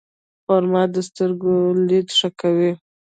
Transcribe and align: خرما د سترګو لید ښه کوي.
خرما 0.45 0.83
د 0.93 0.95
سترګو 1.07 1.55
لید 1.87 2.07
ښه 2.17 2.29
کوي. 2.39 2.71